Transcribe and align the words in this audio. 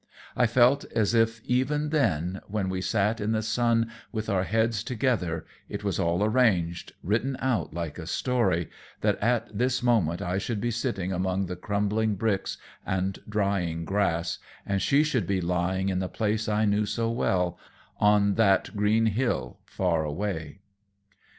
I 0.35 0.47
felt 0.47 0.83
as 0.95 1.13
if 1.13 1.41
even 1.45 1.89
then, 1.89 2.41
when 2.47 2.69
we 2.69 2.81
sat 2.81 3.21
in 3.21 3.33
the 3.33 3.43
sun 3.43 3.91
with 4.11 4.29
our 4.31 4.45
heads 4.45 4.83
together, 4.83 5.45
it 5.69 5.83
was 5.83 5.99
all 5.99 6.23
arranged, 6.23 6.93
written 7.03 7.37
out 7.39 7.71
like 7.75 7.99
a 7.99 8.07
story, 8.07 8.71
that 9.01 9.19
at 9.21 9.55
this 9.55 9.83
moment 9.83 10.19
I 10.19 10.39
should 10.39 10.59
be 10.59 10.71
sitting 10.71 11.13
among 11.13 11.45
the 11.45 11.55
crumbling 11.55 12.15
bricks 12.15 12.57
and 12.83 13.19
drying 13.29 13.85
grass, 13.85 14.39
and 14.65 14.81
she 14.81 15.03
should 15.03 15.27
be 15.27 15.39
lying 15.39 15.89
in 15.89 15.99
the 15.99 16.09
place 16.09 16.49
I 16.49 16.65
knew 16.65 16.87
so 16.87 17.11
well, 17.11 17.59
on 17.99 18.33
that 18.33 18.75
green 18.75 19.05
hill 19.05 19.59
far 19.65 20.03
away. 20.03 20.61